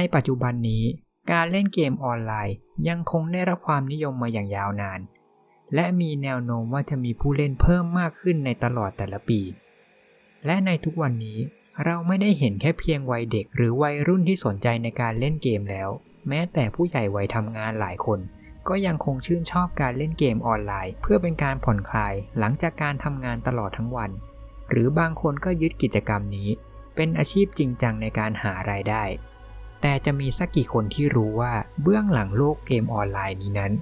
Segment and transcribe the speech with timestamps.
[0.00, 0.84] ในปัจจุบันนี้
[1.32, 2.56] การเล่นเกมออนไลน์
[2.88, 5.00] ยังคงได้รับความนิยมมาอย่างยาวนาน
[5.74, 9.40] และมีแนวโน้มว่าจะมีผู้เล่นเพิ่มมากขึ้นในตลอดแต่ละปี
[10.46, 11.38] และในทุกวันนี้
[11.84, 15.88] เราไม่ได้เห็นแค่เพียงวัยเด็กหรือวัยรุ่นที่สนใจในการเล่นเกมแล้ว
[16.28, 18.20] แม้แต่ผู้ใหญ่วัยทำงานหลายคน
[18.68, 24.10] ก็ยังคงชื่นชอบการเล่นเกมออนไลน์ เพื่อเป็นการผ่อนคลายหลังจากการทำงานตลอดทั้งวัน
[24.70, 26.48] หรือบางคนก็ยึดกิจกรรมนี้
[26.96, 29.04] เป็นอาชีพจริงจังในการหารายได้
[29.80, 31.52] แต่จะมีสักกี่คนที่รู้ว่า
[31.82, 33.72] เบื้องหลังโลกเกมออนไลน์นี้นั้น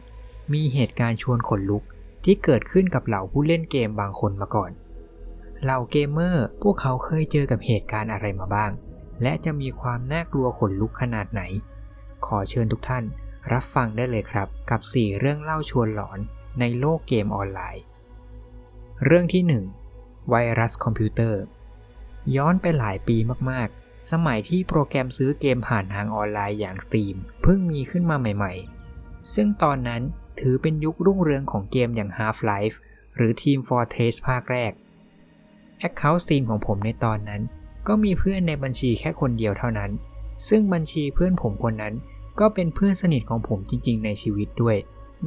[0.52, 1.82] มีเหตุการณ์ชวนขนลุก
[2.24, 4.70] ที่เกิดขึ้นกับเหล่าผู้เล่นเกมบางคนมาก่อน
[5.62, 8.70] เหล่าเกมเมอร์พวกเขาเคยเจอกับเหตุการณ์อะไรมาบ้าง
[9.22, 11.42] และจะมีความน่ากลัวขนลุกขนาดไหน
[12.26, 13.04] ขอเชิญทุกท่าน
[13.52, 16.18] รับฟังได้เลยครับกับ 4 เรื่องเล่าชวนหลอน
[16.60, 17.82] ในโลกเกมออนไลน์
[19.04, 19.42] เรื่องที่
[19.86, 21.40] 1 ไวรัสคอมพิวเตอร์
[22.36, 23.16] ย้อนไปหลายปี
[23.50, 30.02] มากๆ สมัยที่โปรแกรมซื้อเกมผ่านทางออนไลน์อย่าง Steam เพิ่งมีขึ้นมาใหม่ๆ ซึ่งตอนนั้น
[30.40, 32.76] ถือเป็นยุครุ่งเรืองของเกมอย่าง Half-Life
[33.16, 34.72] หรือ Team Fortress ภาคแรก
[35.88, 37.42] Account Steam ของผมในตอนนั้น
[37.88, 39.90] ก็มีเพื่อนในบัญชีแค่คนเดียวเท่านั้น
[40.48, 41.94] ซึ่งบัญชีเพื่อนผมคนนั้น
[42.40, 44.76] ก็เป็นเพื่อนสนิทของผมจริง ๆ ในชีวิตด้วย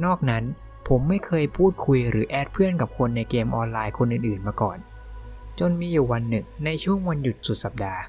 [0.04, 0.44] นอกนั้น
[0.88, 4.78] ผมไม่เคยพูดคุยหรือแอดเพื่อนกับคนในเกมออนไลน์คนอื่นๆ มาก่อน
[5.58, 8.02] จนมีอยู่วันหนึ่งในช่วงวันหยุดสุดสัปดาห์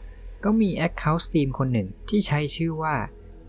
[0.43, 2.95] ก็มี Account Steam คนหนึ่งที่ใช้ชื่อว่า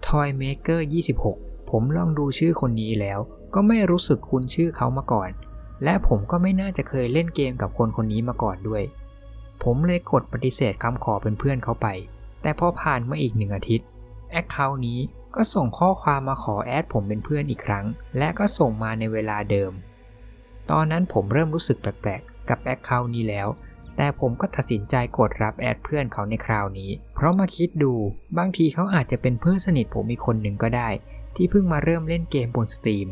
[0.06, 0.81] Toymaker
[1.25, 3.19] 26 ผมลองดูชื่อคนนี้แล้ว
[3.55, 5.31] ก็ไม่รู้สึกคุ้นชื่อเขามาก่อน
[5.84, 8.83] และผมก็ไม่น่าจะเคยเล่นเกมกับคนคนนี้มาก่อนด้วย
[9.62, 11.89] ผมเลยกดปฏิเสธคำขอเป็นเพื่อนเขาไป
[12.42, 13.86] แต่พอผ่านมาอีกหนึ่งอาทิตย์
[14.31, 14.98] account นี้
[15.34, 17.86] ก็ส่งข้อความมาขอ add ผมเป็นเพื่อนอีกครั้ง
[18.19, 19.73] และก็ส่งมาในเวลาเดิม
[20.70, 23.48] ตอนนั้นผมเริ่มรู้สึกแปลกๆ กับ account นี้แล้ว
[23.97, 27.92] แต่ผมก็ตัดสินใจกดรับ add เพื่อนเขาในคราวนี้ เพราะมาคิดดู
[28.39, 30.89] บางทีเขาอาจจะเป็นเพื่อนสนิทผมอีกคนหนึ่งก็ได้
[31.36, 33.09] ที่เพิ่งมาเริ่มเล่นเกมบน Steam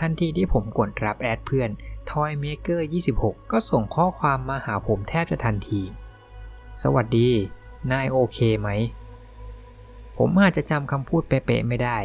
[0.00, 1.70] ทันทีที่ผมกดรับ add เพื่อน
[2.10, 2.80] Toymaker
[3.14, 5.82] 26 ก็ส่งข้อความมาหาผมแทบจะทันที
[6.82, 7.30] สวัสดี
[7.92, 8.68] นายโอเคไหม
[10.16, 11.98] ผมอาจจะจำคำพูดเป๊ะๆไม่ได้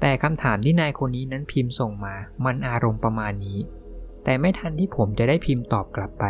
[0.00, 2.14] แต่คำถามที่นายคนนี้นั้นพิมพ์ส่งมา
[2.44, 3.58] มันอารมณ์ประมาณนี้
[4.24, 6.24] แต่ไม่ทันที่ผมจะได้พิมพ์ตอบกลับไป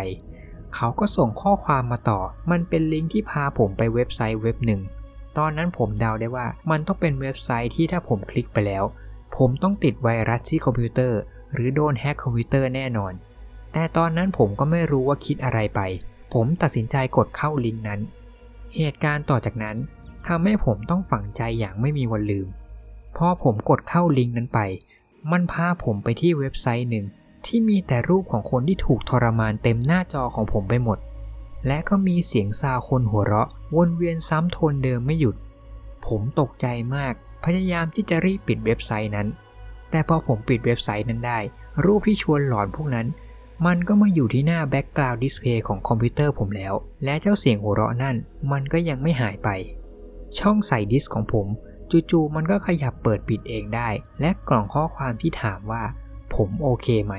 [0.74, 2.20] เขาก็ส่งข้อความมาต่อ
[2.50, 4.80] มันเป็นลิงก์ที่พาผมไปเว็บไซต์เว็บหนึ่ง
[5.38, 8.84] ตอนนั้นผมเดาได้ว่ามันต้องเป็นเว็บไซต์ที่ถ้าผมคลิกไปแล้ว
[9.36, 11.18] ผมต้องติดไวรัสที่คอมพิวเตอร์
[11.52, 13.12] หรือโดนแฮกคอมพิวเตอร์แน่นอน
[13.72, 15.80] แต่ตอนนั้นผมก็ไม่รู้ว่าคิดอะไรไป
[16.34, 18.00] ผมตัดสินใจกดเข้าลิงก์นั้น
[18.76, 19.76] เหตุการณ์ต่อจากนั้น
[20.26, 22.48] ทำให้ผมต้องฝังใจอย่างไม่มีวันลืม
[23.16, 24.60] พอผมกดเข้าลิงก์นั้นไป
[25.30, 27.06] มันพาผมไปที่เว็บไซต์หนึ่ง
[27.46, 30.98] ที่มีแต่รูปของคนที่ถูกทรมานเต็มหน้าจอของผมไปหมด
[31.66, 35.36] และก็มีเสียงซาคนหัวเราะ วนเวียนซ้ำโทนเดิมไม่หยุด
[36.06, 37.14] ผมตกใจมาก
[37.44, 39.28] พยายามที่จะรีบปิดเว็บไซต์นั้น
[39.90, 41.38] แต่พอผมปิดเว็บไซต์นั้นได้
[41.84, 43.06] รูปที่ชวนหลอนพวกนั้น
[43.66, 46.74] มันก็มาอยู่ที่หน้า background display ของคอมพิวเตอร์ผมแล้ว
[47.04, 48.16] และเจ้าเสียงหัวเราะนั่น
[48.52, 49.48] มันก็ยังไม่หายไป
[50.38, 51.46] ช่องใส่ disc ของผม
[52.10, 53.88] จู่ๆมันก็ขยับเปิดปิดเองได้
[54.20, 55.82] และกล่องข้อความที่ถามว่า
[56.36, 57.14] ผมโอเคไหม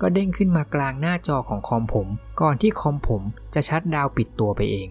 [0.00, 2.08] ก็เด้งขึ้นมากลางหน้าจอของคอมผม
[2.40, 3.22] ก่อนที่คอมผม
[3.54, 4.88] จะ shutdown ปิดตัวไปเอง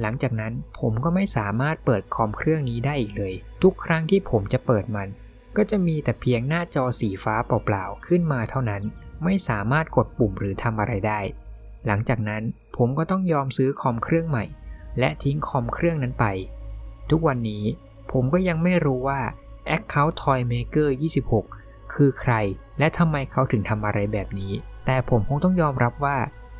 [0.00, 5.08] หลังจากนั้นผมก็ไม่สามารถเปิดคอมเครื่องนี้ได้อีกเลย ทุกครั้งที่ผมจะเปิดมัน
[5.56, 8.82] ก็จะมีแต่เพียงหน้าจอสีฟ้าเปล่าๆขึ้นมาเท่านั้น
[9.24, 11.20] ไม่สามารถกดปุ่มหรือทำอะไรได้
[11.86, 12.42] หลังจากนั้น
[12.76, 14.44] ผมก็ต้องยอมซื้อคอมเครื่องใหม่
[14.98, 16.26] และทิ้งคอมเครื่องนั้นไป
[17.10, 17.64] ทุกวันนี้
[18.12, 19.20] ผมก็ยังไม่รู้ว่า
[19.76, 20.88] Account Toymaker
[21.42, 22.34] 26 คือใคร
[22.78, 24.52] และทำไมเขาถึงทำอะไรแบบนี้
[24.86, 26.16] แต่ผมคงต้องยอมรับว่า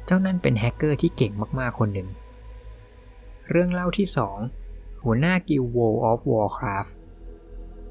[0.07, 2.09] เจ้านั่นเป็นแฮกเกอร์ที่เก่งมากๆคนหนึ่ง
[3.51, 4.09] เรื่องเล่าที่
[4.55, 6.91] 2 หัวหน้า guild World of Warcraft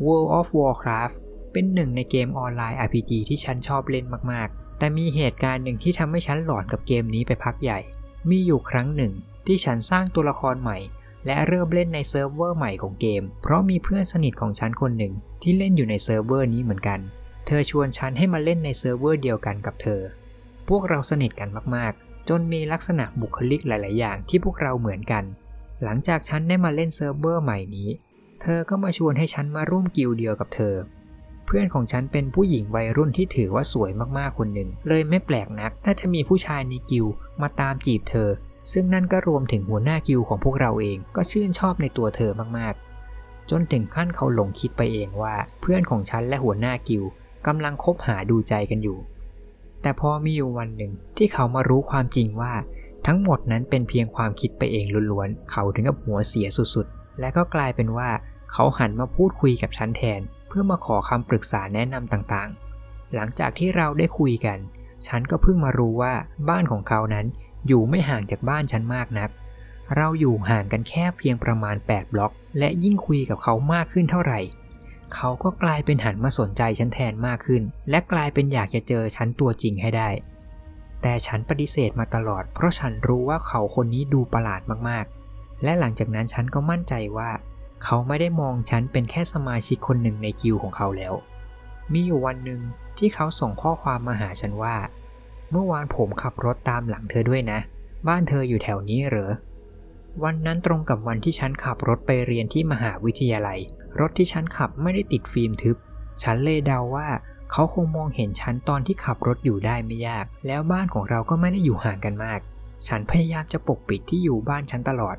[0.06, 1.16] World of Warcraft
[1.52, 7.80] เป็นหนึ่งในเกมออนไลน์ RPG ที่ฉันชอบเล่นมากๆ แต่มีเหตุการณ์หนึ่งที่ทำให้ฉันหลอนกับเกมนี้ไปพักใหญ่
[8.30, 9.14] มีอยู่ครั้งหนึ่ง
[9.48, 10.78] ที่ฉันสร้างตัวละครใหม่
[11.26, 17.00] และเริ่มเล่นในเซิร์ฟเวอร์ใหม่ของเกม เพราะมีเพื่อนสนิทของฉันคนหนึ่งที่เล่นอยู่ในเซิร์ฟเวอร์นี้เหมือนกัน
[17.46, 20.02] เธอชวนฉันให้มาเล่นในเซิร์ฟเวอร์เดียวกันกับเธอ
[20.70, 25.24] พวกเราสนิทกันมากๆ จนมีลักษณะบุคลิกหลาย ๆ อย่างที่พวกเราเหมือนกัน
[25.84, 27.90] หลังจากฉันได้มาเล่นเซิร์ฟเวอร์ใหม่นี้
[28.42, 30.76] เธอก็มาชวนให้ฉันมาร่วมกิลเดียวกับเธอ
[31.46, 37.06] เพื่อนของฉันเป็นผู้หญิงวัยรุ่นที่ถือว่าสวยมากๆ คนหนึ่ง เลยไม่แปลกนัก ถ้าจะมีผู้ชายในกิล
[37.42, 38.30] มาตามจีบเธอ
[38.72, 47.04] ซึ่งนั่นก็รวมถึงหัวหน้ากิลของพวกเราเอง ก็ชื่นชอบในตัวเธอมากๆ จนถึงขั้นเขาหลงคิดไปเองว่า เพื่อนของฉันและหัวหน้ากิล
[47.48, 48.98] กำลังคบหาดูใจกันอยู่
[49.82, 52.54] แต่พอมีอยู่วันหนึ่งที่เขามารู้ความจริงว่า
[53.08, 58.10] ทั้งหมดนั้นเป็นเพียงความคิดไปเองล้วนๆ เขาถึงกับหัวเสียสุดๆ และก็กลายเป็นว่า
[58.52, 64.58] เขาหันมาพูดคุยกับฉันแทน เพื่อมาขอคำปรึกษาแนะนำต่างๆ หลังจากที่เราได้คุยกัน
[65.08, 66.14] ฉันก็เพิ่งมารู้ว่า
[66.50, 67.26] บ้านของเขานั้น
[67.68, 69.30] อยู่ไม่ห่างจากบ้านฉันมากนัก
[69.96, 74.40] เราอยู่ห่างกันแค่เพียงประมาณ 8 บล็อก และยิ่งคุยกับเขามากขึ้นเท่าไหร่
[75.16, 80.10] เขาก็กลายเป็นหันมาสนใจฉันแทนมากขึ้น และกลายเป็นอยากจะเจอฉันตัวจริงให้ได้
[81.02, 87.30] แต่ฉันปฏิเสธมาตลอด เพราะฉันรู้ว่าเขาคนนี้ดูประหลาดมากๆ และหลังจากนั้นฉันก็มั่นใจว่า
[87.84, 91.14] เขาไม่ได้มองฉันเป็นแค่สมาชิกคนหนึ่งในกิลของเขาแล้ว
[91.94, 92.62] มีอยู่วันหนึ่ง
[92.98, 94.75] ที่เขาส่งข้อความมาหาฉันว่า
[95.52, 97.60] เมื่อวานผมขับรถตามหลังเธอด้วยนะ
[98.07, 99.31] บ้านเธออยู่แถวนี้เหรอ
[100.24, 103.60] วันนั้นตรงกับวันที่ฉันขับรถไปเรียนที่มหาวิทยาลัย
[104.00, 105.78] รถที่ฉันขับไม่ได้ติดฟิล์มทึบ
[106.24, 107.08] ฉันเลยเดาว่า
[107.52, 112.40] เขาคงมองเห็นฉันตอนที่ขับรถอยู่ได้ไม่ยาก แล้วบ้านของเราก็ไม่ได้อยู่ห่างกันมาก
[112.88, 115.18] ฉันพยายามจะปกปิดที่อยู่บ้านฉันตลอด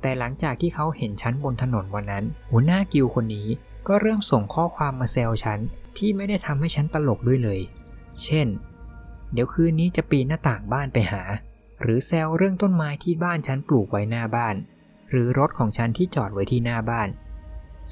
[0.00, 3.48] แต่หลังจากที่เขาเห็นฉันบนถนนวันนั้น หัวหน้ากิลคนนี้
[3.88, 5.58] ก็เริ่มส่งข้อความมาแซวฉัน
[5.96, 7.60] ที่ไม่ได้ทำให้ฉันตลกด้วยเลย
[8.24, 8.46] เช่น
[9.32, 11.22] เดี๋ยวคืนนี้จะปีนหน้าต่างบ้านไปหา
[11.82, 14.54] หรือแซวเรื่องต้นไม้ที่บ้านฉันปลูกไว้หน้าบ้าน
[15.10, 17.08] หรือรถของฉันที่จอดไว้ที่หน้าบ้าน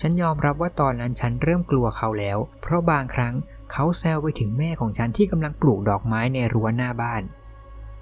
[0.01, 3.35] ฉันยอมรับว่าตอนนั้นฉันเริ่มกลัวเขาแล้ว เพราะบางครั้ง
[3.73, 7.23] เขาแซวไปถึงแม่ของฉันที่กำลังปลูกดอกไม้ในรั้วหน้าบ้าน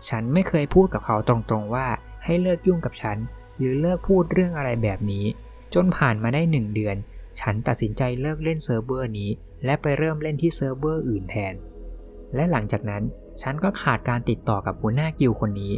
[0.08, 1.86] ฉันไม่เคยพูดกับเขาตรงๆว่า
[2.24, 3.18] ให้เลิกยุ่งกับฉัน
[3.58, 5.24] หรือเลิกพูดเรื่องอะไรแบบนี้
[5.74, 6.96] จนผ่านมาได้หนึ่งเดือน
[7.40, 9.30] ฉันตัดสินใจเลิกเล่นเซิร์ฟเวอร์นี้
[9.64, 11.54] และไปเริ่มเล่นที่เซิร์ฟเวอร์อื่นแทน
[12.34, 13.02] และหลังจากนั้น
[13.42, 15.74] ฉันก็ขาดการติดต่อกับหัวหน้ากิลคนนี้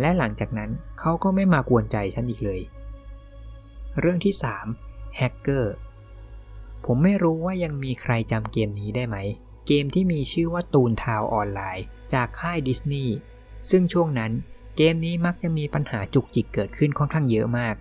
[0.00, 2.60] และหลังจากนั้นเขาก็ไม่มากวนใจฉันอีกเลย
[4.00, 4.87] เรื่องที่ 3.
[5.18, 5.74] แฮกเกอร์
[6.84, 9.16] ผมไม่รู้ว่ายังมีใครจำเกมนี้ได้ไหม
[9.66, 13.14] เกมที่มีชื่อว่า Toontown Online จากค่ายดิสนีย์
[13.70, 14.32] ซึ่งช่วงนั้น
[14.76, 17.74] เกมนี้มักจะมีปัญหาจุกจิกเกิดขึ้นค่อนข้างเยอะมาก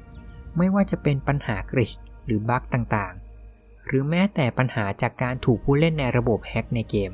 [0.57, 1.91] ไม่ว่าจะเป็นปัญหา glitch
[2.25, 7.11] หรือ bug ต่างๆ หรือแม้แต่ปัญหาจากการถูกผู้เล่นในระบบแฮกในเกม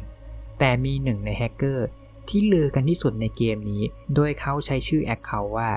[0.59, 1.87] แต่มีหนึ่งในแฮกเกอร์
[2.29, 3.83] ที่ลือกันที่สุดในเกมนี้
[4.15, 5.69] โดยเขาใช้ชื่อ account ว่า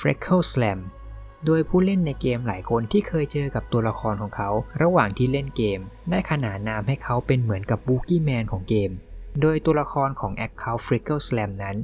[0.00, 0.80] Freckle Slam
[1.46, 4.50] โดยผู้เล่นในเกมหลายคนที่เคยเจอกับตัวละครของเขา
[4.82, 5.80] ระหว่างที่เล่นเกม
[6.10, 8.90] ได้ขนานนามให้เขาเป็นเหมือนกับ boogeyman ของเกม
[9.40, 11.76] โดยตัวละครของแอคเคาท์ Freckle Slam นั้น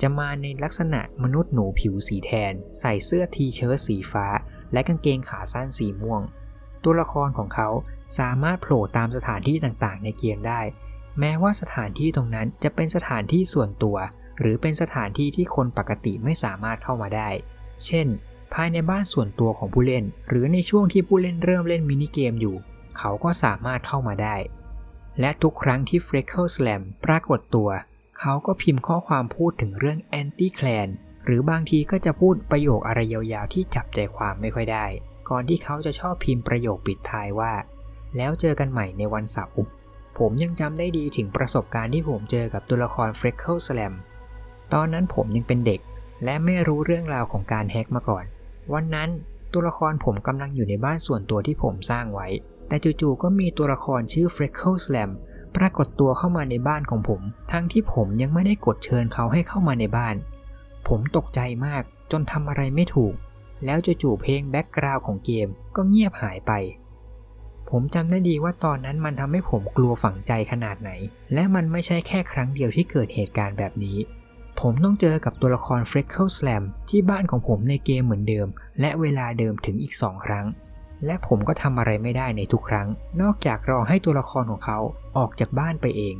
[0.00, 4.26] จะมาในลักษณะมนุษย์หนูผิวสีแทน ใส่เสื้อทีเชิ้ตสีฟ้า
[4.72, 6.22] และกางเกงขาสั้นสีม่วง
[6.84, 7.68] ตัวละครของเขา
[8.18, 10.60] สามารถโผล่ตามสถานที่ต่างๆ ในเกมได้
[11.20, 13.96] แม้ว่าสถานที่ตรงนั้นจะเป็นสถานที่ส่วนตัว
[14.40, 17.28] หรือเป็นสถานที่ที่คนปกติไม่สามารถเข้ามาได้
[17.86, 18.06] เช่น
[18.54, 22.56] ภายในบ้านส่วนตัวของผู้เล่น หรือในช่วงที่ผู้เล่นเริ่มเล่นมินิเกมอยู่
[22.98, 24.36] เขาก็สามารถเข้ามาได้
[25.20, 27.70] และทุกครั้งที่ Freckle Slam ปรากฏตัว
[28.20, 30.88] เขาก็พิมพ์ข้อความพูดถึงเรื่อง Anti Clan
[31.24, 34.86] หรือบางทีก็จะพูดประโยคอะไรยาวๆที่จับใจความไม่ค่อยได้
[35.28, 37.52] ก่อนที่เขาจะชอบพิมพ์ประโยคปิดท้ายว่า
[38.16, 39.60] แล้วเจอกันใหม่ในวันเสาร์
[40.18, 43.94] ผมยังจำได้ดีถึงประสบการณ์ที่ผมเจอกับตัวละคร Freckle Slam
[44.72, 45.80] ตอนนั้นผมยังเป็นเด็ก
[46.24, 48.24] และไม่รู้เรื่องราวของการแฮกมาก่อน
[48.74, 49.10] วันนั้น
[49.52, 52.28] ตัวละครผมกำลังอยู่ในบ้านส่วนตัวที่ผมสร้างไว้
[52.68, 55.10] แต่จู่ๆก็มีตัวละครชื่อ Freckle Slam
[55.56, 57.20] ปรากฏตัวเข้ามาในบ้านของผม
[57.52, 60.16] ทั้งที่ผมยังไม่ได้กดเชิญเขาให้เข้ามาในบ้าน
[60.88, 61.82] ผมตกใจมาก
[62.12, 63.14] จนทำอะไรไม่ถูก
[63.64, 66.52] แล้วจู่ๆเพลง background ของเกมก็เงียบหายไป
[67.70, 70.90] ผมจำได้ดีว่าตอนนั้นมันทำให้ผมกลัวฝังใจขนาดไหน
[71.34, 73.98] และมันไม่ใช่แค่ครั้งเดียวที่เกิดเหตุการณ์แบบนี้
[74.64, 78.48] ผมต้องเจอกับตัวละคร Freckle Slam ที่บ้านของผมในเกมเหมือนเดิม
[78.80, 80.46] และเวลาเดิมถึงอีกสองครั้ง
[81.06, 82.88] และผมก็ทำอะไรไม่ได้ในทุกครั้ง
[83.22, 84.78] นอกจากรอให้ตัวละครของเขา
[85.16, 86.16] ออกจากบ้านไปเอง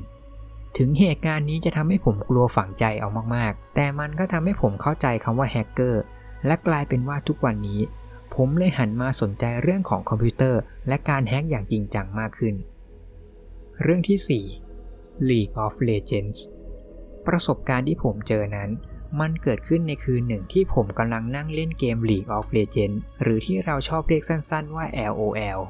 [0.78, 6.02] ถึงเหตุการณ์นี้จะทำให้ผมกลัวฝังใจเอามากๆ แต่มันก็ทำให้ผมเข้าใจคำว่าแฮกเกอร์
[6.46, 7.80] และกลายเป็นว่าทุกวันนี้
[8.34, 12.54] ผมเลยหันมาสนใจเรื่องของคอมพิวเตอร์ และการแฮกอย่างจริงจังมากขึ้น
[13.82, 14.44] เรื่องที่
[14.80, 16.38] 4 League of Legends
[17.28, 18.70] ประสบการณ์ที่ผมเจอนั้น
[19.20, 25.60] มันเกิดขึ้นในคืนหนึ่งที่ผมกำลังนั่งเล่นเกม League of Legends หรือที่เราชอบเรียกสั้นๆว่า LOL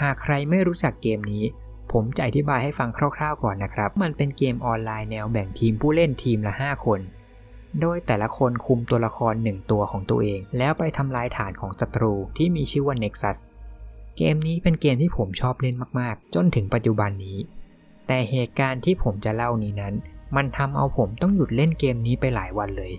[0.00, 1.44] หากใครไม่รู้จักเกมนี้
[1.92, 7.00] ผมจะอธิบายให้ฟังคร่าวๆก่อนนะครับ มันเป็นเกมออนไลน์แนวแบ่งทีมผู้เล่นทีมละ 5 คน
[7.80, 13.38] โดยแต่ละคนคุมตัวละครหนึ่งตัวของตัวเอง แล้วไปทำลายฐานของศัตรูที่มีชื่อว่า Nexus
[14.16, 17.38] เกมนี้เป็นเกมที่ผมชอบเล่นมากๆ จนถึงปัจจุบันนี้
[18.06, 19.94] แต่เหตุการณ์ที่ผมจะเล่านี้นั้น
[20.36, 22.92] มันทำเอาผมต้องหยุดเล่นเกมนี้ไปหลายวันเลย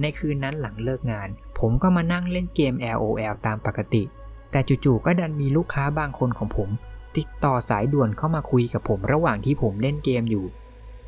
[0.00, 1.28] ในคืนนั้นหลังเลิกงาน
[1.58, 4.02] ผมก็มานั่งเล่นเกม LOL ตามปกติ
[4.50, 6.68] แต่จู่ๆก็ดันมีลูกค้าบางคนของผม
[7.16, 10.44] ติดต่อสายด่วนเข้ามาคุยกับผมระหว่างที่ผมเล่นเกมอยู่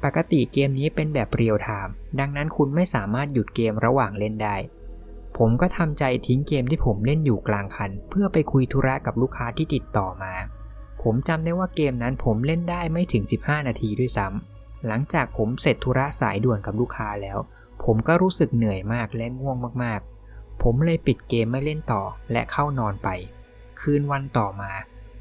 [0.05, 4.57] ปกติเกมนี้เป็นแบบ real-time ดังนั้นคุณไม่สามารถหยุดเกมระหว่างเล่นได้
[5.39, 10.35] ผมก็ทำใจทิ้งเกมที่ผมเล่นอยู่กลางคัน เพื่อไปคุยธุระกับลูกค้าที่ติดต่อมา
[11.03, 14.52] ผมจำได้ว่าเกมนั้นผมเล่นได้ไม่ถึง 15 นาทีด้วยซ้ำ
[14.87, 17.39] หลังจากผมเสร็จธุระสายด่วนกับลูกค้าแล้ว
[17.85, 23.09] ผมก็รู้สึกเหนื่อยมากและง่วงมากๆ ผมเลยปิดเกมไม่เล่นต่อและเข้านอนไป
[23.81, 24.73] คืนวันต่อมา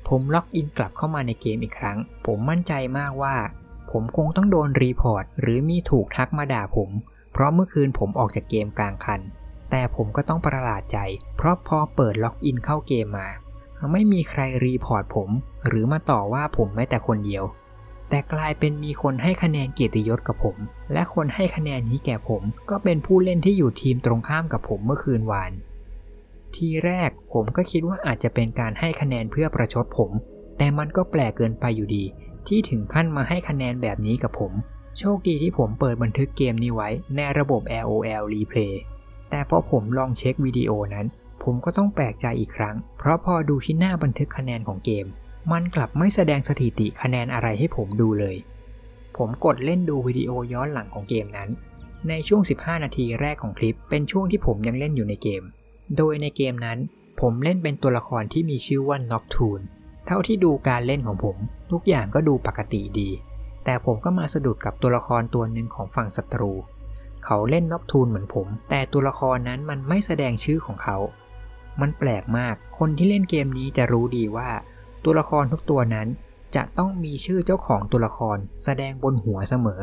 [0.07, 3.35] ผมล็อกอินกลับเข้ามาในเกมอีกครั้ง ผมมั่นใจมากว่า
[3.91, 6.89] ผมคงต้องโดนรีพอร์ตหรือมีถูกทักมาด่าผม
[7.31, 9.21] เพราะเมื่อคืนผมออกจากเกมกลางคัน
[9.69, 10.97] แต่ผมก็ต้องประหลาดใจ
[11.37, 13.27] เพราะพอเปิด login เข้าเกมมา
[13.91, 15.29] ไม่มีใคร report ผม
[15.67, 17.43] หรือมาต่อว่าผมแม้แต่คนเดียว
[18.13, 20.57] แต่กลายเป็นมีคนให้คะแนนเกียรติยศกับผม
[20.93, 25.51] และคนให้คะแนนนี้แก่ผม ก็เป็นผู้เล่นที่อยู่ทีมตรงข้ามกับผมเมื่อคืนวาน
[26.55, 30.11] ทีแรกผมก็คิดว่าอาจจะเป็นการให้คะแนนเพื่อประชดผม
[30.57, 32.03] แต่มันก็แปลกเกินไปอยู่ดี
[32.47, 34.53] ที่ถึงขั้นมาให้คะแนนแบบนี้กับผม
[34.99, 38.73] โชคดีที่ผมเปิดบันทึกเกมนี้ไว้ในระบบ LOL Replay
[39.29, 41.07] แต่พอผมลองเช็ควิดีโอนั้น
[41.43, 45.05] ผมก็ต้องแปลกใจอีกครั้ง เพราะพอดูที่หน้าบันทึกคะแนนของเกม
[45.51, 48.35] มันกลับไม่แสดงสถิติคะแนนอะไรให้ผมดูเลย
[49.17, 51.49] ผมกดเล่นดูวิดีโอย้อนหลังของเกมนั้น
[52.09, 55.43] ในช่วง 15 นาทีแรกของคลิป เป็นช่วงที่ผมยังเล่นอยู่ในเกม
[55.97, 56.79] โดยในเกมนั้น
[57.21, 59.65] ผมเล่นเป็นตัวละครที่มีชื่อว่า Nocturne
[60.07, 61.37] เท่าที่ดูการเล่นของผม
[61.71, 63.09] ทุกอย่างก็ดูปกติดี
[63.65, 66.51] แต่ผมก็มาสะดุดกับตัวละครตัวหนึ่งของฝั่งศัตรู
[67.25, 70.97] เขาเล่นน็อกทูนเหมือนผม แต่ตัวละครนั้นมันไม่แสดงชื่อของเขา
[71.81, 74.49] มันแปลกมาก คนที่เล่นเกมนี้จะรู้ดีว่า
[75.03, 76.07] ตัวละครทุกตัวนั้น
[76.55, 79.81] จะต้องมีชื่อเจ้าของตัวละครแสดงบนหัวเสมอ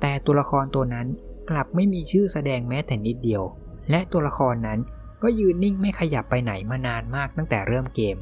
[0.00, 1.06] แต่ตัวละครตัวนั้น
[1.50, 3.42] กลับไม่มีชื่อแสดงแม้แต่นิดเดียว
[3.90, 4.78] และตัวละครนั้น
[5.22, 8.16] ก็ยืนนิ่งไม่ขยับไปไหนมานานมากตั้งแต่เริ่มเกม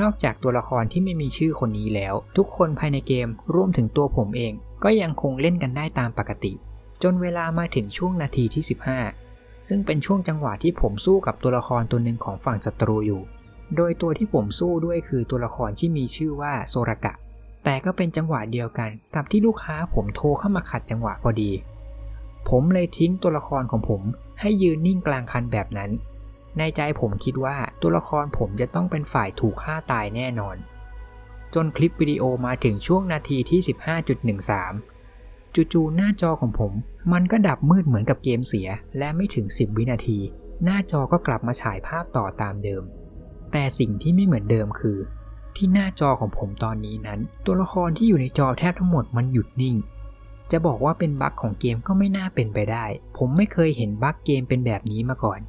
[0.00, 4.52] นอกจากตัวละครที่ไม่มีชื่อคนนี้แล้ว ทุกคนภายในเกมรวมถึงตัวผมเอง
[4.84, 6.52] ก็ยังคงเล่นกันได้ตามปกติ
[7.02, 8.62] จนเวลามาถึงช่วงนาทีที่
[9.10, 13.22] 15 ซึ่งเป็นช่วงจังหวะที่ผมสู้กับตัวละครตัวหนึ่งของฝั่งศัตรูอยู่
[13.76, 17.12] โดยตัวที่ผมสู้ด้วยคือตัวละครที่มีชื่อว่าโซรากะ
[17.64, 21.50] แต่ก็เป็นจังหวะเดียวกัน กับที่ลูกค้าผมโทรเข้ามาขัดจังหวะพอดี
[22.48, 24.02] ผมเลยทิ้งตัวละครของผม
[24.40, 25.90] ให้ยืนนิ่งกลางคันแบบนั้น
[26.58, 30.56] ในใจผมคิดว่าตัวละครผมจะต้องเป็นฝ่ายถูกฆ่าตายแน่นอน
[31.54, 33.60] จนคลิปวิดีโอมาถึงช่วงนาทีที่
[34.78, 36.72] 15.13 จู่ๆหน้าจอของผม
[37.12, 38.68] มันก็ดับมืดเหมือนกับเกมเสีย
[38.98, 40.18] และไม่ถึง 10 วินาที
[40.64, 42.84] หน้าจอก็กลับมาฉายภาพต่อตามเดิม
[43.52, 44.98] แต่สิ่งที่ไม่เหมือนเดิมคือ
[45.56, 49.76] ที่หน้าจอของผมตอนนี้นั้น ตัวละครที่อยู่ในจอแทบทั้งหมดมันหยุดนิ่ง
[50.52, 52.84] จะบอกว่าเป็นบั๊กของเกมก็ไม่น่าเป็นไปได้
[53.16, 55.40] ผมไม่เคยเห็นบั๊กเกมเป็นแบบนี้มาก่อน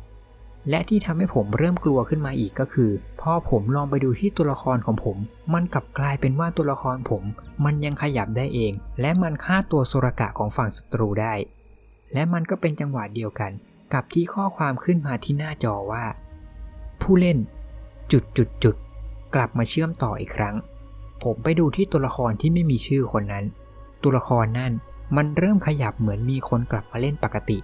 [0.70, 5.18] และที่ทำให้ผมเริ่มกลัวขึ้นมาอีกก็คือ พอผมลองไปดูที่ตัวละครของผม
[5.54, 7.24] มันกลับกลายเป็นว่าตัวละครผม
[7.66, 11.34] มันยังขยับได้เอง และมันฆ่าตัวโซรกะของฝั่งศัตรูได้
[12.14, 13.52] และมันก็เป็นจังหวะเดียวกัน
[13.94, 16.06] กับที่ข้อความขึ้นมาที่หน้าจอว่า
[17.02, 17.38] ผู้เล่น
[18.12, 18.76] จุดจุดจุด
[19.36, 20.56] กลับมาเชื่อมต่ออีกครั้ง
[21.24, 23.46] ผมไปดูที่ตัวละครที่ไม่มีชื่อคนนั้น
[24.04, 24.74] ตัวละครนั่น
[25.16, 27.60] มันเริ่มขยับเหมือนมีคนกลับมาเล่นปกติ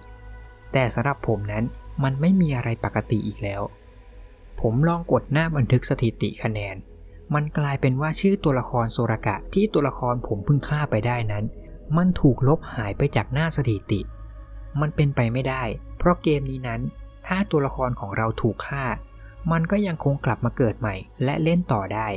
[0.72, 1.64] แต่สำหรับผมนั้น
[2.02, 3.62] มันไม่มีอะไรปกติอีกแล้ว
[4.60, 6.76] ผมลองกดหน้าบันทึกสถิติคะแนน
[7.34, 11.44] มันกลายเป็นว่าชื่อตัวละครโซรากะที่ตัวละครผมเพิ่งฆ่าไปได้นั้น
[11.96, 14.00] มันถูกลบหายไปจากหน้าสถิติ
[14.80, 15.62] มันเป็นไปไม่ได้
[15.98, 16.80] เพราะเกมนี้นั้น
[17.26, 18.84] ถ้าตัวละครของเราถูกฆ่า
[19.52, 22.08] มันก็ยังคงกลับมาเกิดใหม่ และเล่นต่อได้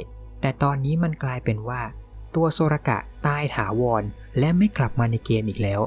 [0.42, 1.82] แต่ตอนนี้มันกลายเป็นว่า
[2.36, 4.04] ตัวโซรกะตายถาวร
[4.40, 5.82] และไม่กลับมาในเกมอีกแล้ว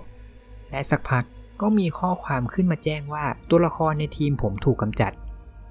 [0.71, 1.25] และสักพัก
[1.61, 5.13] ก็มีข้อความขึ้นมาแจ้งว่าตัวละครในทีมผมถูกกำจัด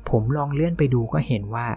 [0.09, 1.67] ผมลองเลื่อนไปดูก็เห็นว่า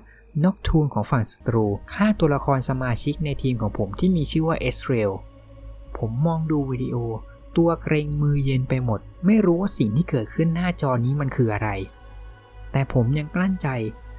[0.44, 5.12] นกทูนของฝั่งศัตรูฆ่าตัวละครสมาชิกในทีมของผมที่มีชื่อว่าเอสเรล
[5.98, 6.96] ผมมองดูวิดีโอ
[7.56, 11.68] ตัวเกรงมือเย็นไปหมด ไม่รู้ว่าสิ่งที่เกิดขึ้นหน้าจอนี้มันคืออะไร
[12.72, 13.68] แต่ผมยังกลั้นใจ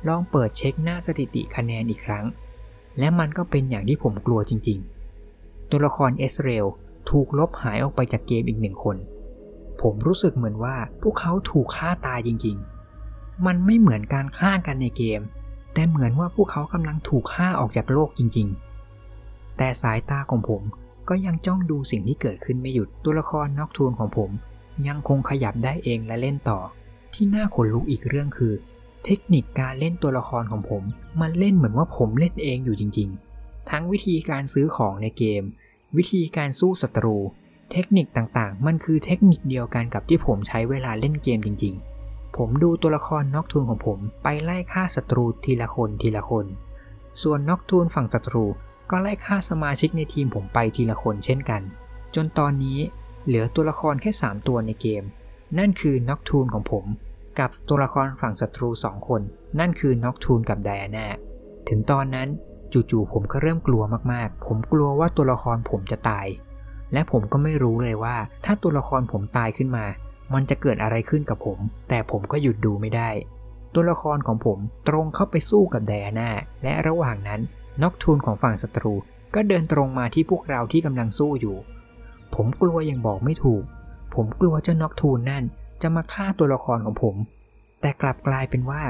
[0.08, 2.26] ลองเปิดเช็คหน้าสถิติคะแนนอีกครั้ง
[3.00, 6.66] และมันก็เป็นอย่างที่ผมกลัวจริงๆ ตัวละครเอสเรล
[7.10, 8.98] ถูกลบหายออกไปจากเกมอีกหนึ่งคน
[9.82, 15.22] ผมรู้สึกเหมือนว่าพวกเขาถูกฆ่าตายจริงๆ มันไม่เหมือนการฆ่ากันในเกม
[15.74, 20.62] แต่เหมือนว่าพวกเขากำลังถูกฆ่าออกจากโลกจริงๆ แต่สายตาของผม
[21.10, 24.30] ก็ยังจ้องดูสิ่งที่เกิดขึ้นไม่หยุดตัวละครนอกทูนของผม
[24.88, 26.60] ยังคงขยับได้เองและเล่นต่อ
[27.16, 28.54] ที่น่าขนลุกอีกเรื่องคือ
[29.06, 30.84] เทคนิคการเล่นตัวละครของผม
[31.22, 35.44] มันเล่นเหมือนว่าผมเล่นเองอยู่จริง ๆ ทั้งวิธีการซื้อของในเกม
[35.98, 37.18] วิธีการสู้ศัตรู
[37.72, 46.46] เทคนิคต่างๆ มันคือเทคนิคเดียวกันกับที่ผมใช้เวลาเล่นเกมจริง ๆ ผมดูตัวละครน็อกทูนของผม ไปไล่ฆ่าศัตรูทีละคนทีละคน
[47.22, 48.46] ส่วนน็อกทูนฝั่งศัตรู
[48.90, 51.62] ก็ไล่ฆ่าสมาชิกในทีมผมไปทีละคนเช่นกัน
[52.16, 52.80] จนตอนนี้
[53.26, 55.04] เหลือตัวละครแค่ 3 ตัวในเกม
[55.60, 56.86] นั่นคือน็อกทูนของผม
[57.40, 59.22] กับตัวละครฝั่งศัตรูสองคน
[59.60, 61.08] นั่นคือน็อกทูนกับไดอาน่า
[61.70, 62.30] ถึงตอนนั้น
[62.74, 66.28] จู่ๆผมก็เริ่มกลัวมากๆ ผมกลัวว่าตัวละครผมจะตาย
[66.94, 69.86] และผมก็ไม่รู้เลยว่า ถ้าตัวละครผมตายขึ้นมา
[70.34, 73.10] มันจะเกิดอะไรขึ้นกับผม แต่ผมก็หยุดดูไม่ได้
[73.74, 76.32] ตัวละครของผมตรงเข้าไปสู้กับไดอาน่า
[76.64, 77.42] และระหว่างนั้น
[77.82, 78.94] น็อกทูนของฝั่งศัตรู
[79.36, 81.58] ก็เดินตรงมาที่พวกเราที่กำลังสู้อยู่
[82.36, 83.64] ผมกลัวยังบอกไม่ถูก
[84.14, 85.44] ผมกลัวเจ้าน็อกทูนนั่น
[85.82, 87.16] จะมาฆ่าตัวละครของผม
[87.82, 88.84] แต่กลับกลายเป็นว่า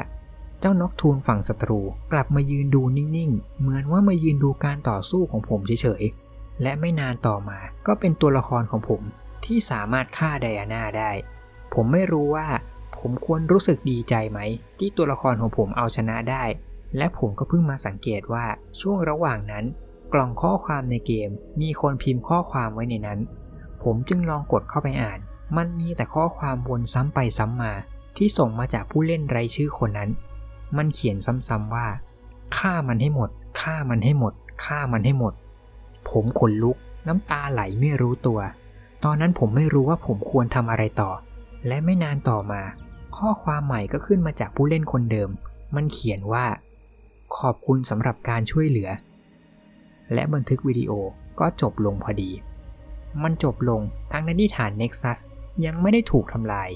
[0.60, 9.02] เจ้าน็อกทูนฝั่งศัตรูกลับมายืนดูนิ่งๆ เหมือนว่ามายืนดูการต่อสู้ของผมเฉยๆ และไม่นานต่อมาก็เป็นตัวละครของผม
[9.46, 11.12] ที่สามารถฆ่าไดอาน่าได้
[11.74, 12.48] ผมไม่รู้ว่า
[12.98, 14.40] ผมควรรู้สึกดีใจไหม
[14.80, 16.44] ที่ตัวละครของผมเอาชนะได้
[16.98, 18.46] และผมก็เพิ่งมาสังเกตว่า
[18.82, 19.66] ช่วงระหว่างนั้น
[20.14, 21.30] กล่องข้อความในเกม
[21.62, 23.20] มีคนพิมพ์ข้อความไว้ในนั้น
[23.84, 25.20] ผมจึงลองกดเข้าไปอ่าน
[25.58, 27.74] มันมีแต่ข้อความวนซ้ำไปซ้ำมา
[28.18, 30.10] ที่ส่งมาจากผู้เล่นไร้ชื่อคนนั้น
[30.78, 31.88] มันเขียนซ้ำๆว่า
[32.58, 33.30] ฆ่ามันให้หมด
[33.62, 34.34] ฆ่ามันให้หมด
[34.66, 35.34] ฆ่ามันให้หมด
[36.10, 38.40] ผมขนลุกน้ำตาไหลไม่รู้ตัว
[39.04, 41.12] ตอนนั้นผมไม่รู้ว่าผมควรทำอะไรต่อ
[41.68, 42.62] และไม่นานต่อมา
[43.18, 45.30] ข้อความใหม่ก็ขึ้นมาจากผู้เล่นคนเดิม
[45.76, 46.46] มันเขียนว่า
[47.38, 48.90] ขอบคุณสำหรับการช่วยเหลือ
[50.14, 50.92] และบันทึกวิดีโอ
[51.40, 52.30] ก็จบลงพอดี
[53.24, 55.20] มันจบลงทั้งนั้นที่ฐาน Nexus
[55.66, 56.70] ยังไม่ได้ถูกทำลาย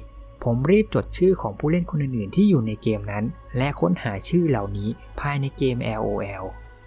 [0.44, 3.24] ผมรีบจดชื่อของผู้เล่นคนอื่นๆที่อยู่ในเกมนั้น
[3.58, 4.90] และค้นหาชื่อเหล่านี้
[5.20, 6.44] ภายในเกม LOL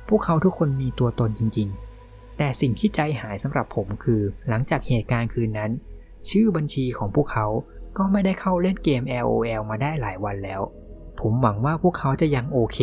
[0.08, 5.70] พวกเขาทุกคนมีตัวตนจริงๆ แต่สิ่งที่ใจหายสำหรับผมคือหลังจากเหตุการณ์คืนนั้น
[6.30, 7.46] ชื่อบัญชีของพวกเขา
[7.96, 10.60] ก็ไม่ได้เข้าเล่นเกม LOL มาได้หลายวันแล้ว
[11.20, 12.78] ผมหวังว่าพวกเขาจะยังโอเค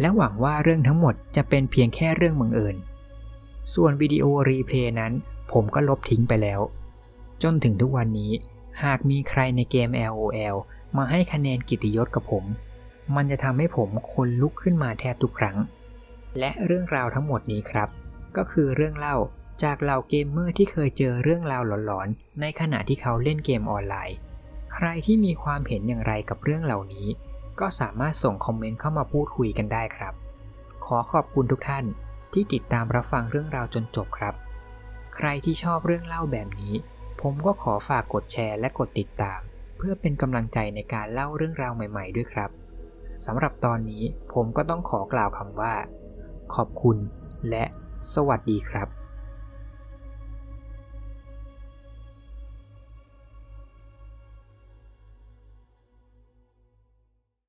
[0.00, 2.76] และหวังว่าเรื่องทั้งหมดจะเป็นเพียงแค่เรื่องบังเอิญ
[3.74, 5.12] ส่วนวิดีโอ replay นั้น
[5.52, 6.60] ผมก็ลบทิ้งไปแล้ว
[7.42, 8.32] จนถึงทุกวันนี้
[8.84, 10.56] หากมีใครในเกม LOL
[10.96, 12.44] มาให้คะแนนเกียรติยศกับผม
[13.14, 15.56] มันจะทำให้ผมขนลุกขึ้นมาแทบทุกครั้ง
[16.38, 17.88] และเรื่องราวทั้งหมดนี้ครับ
[18.36, 19.16] ก็คือเรื่องเล่า
[19.62, 24.16] จากเหล่าเกมเมอร์ที่เคยเจอเรื่องราวหลอนๆ ในขณะที่เขาเล่นเกมออนไลน์
[24.74, 27.06] ใครที่มีความเห็นอย่างไรกับเรื่องเหล่านี้
[27.60, 30.14] ก็สามารถส่งคอมเมนต์เข้ามาพูดคุยกันได้ครับ
[30.84, 31.84] ขอขอบคุณทุกท่าน
[32.32, 34.34] ที่ติดตามรับฟังเรื่องราวจนจบครับ
[35.16, 36.74] ใครที่ชอบเรื่องเล่าแบบนี้
[37.20, 39.40] ผมก็ขอฝากกดแชร์และกดติดตาม
[39.78, 42.50] เพื่อเป็นกำลังใจในการเล่าเรื่องราวใหม่ ๆ ด้วยครับ
[43.26, 45.74] สำหรับตอนนี้ผมก็ต้องขอกล่าวคำว่า
[46.54, 46.96] ขอบคุณ
[47.50, 47.64] และ
[48.14, 49.03] สวัสดีครับ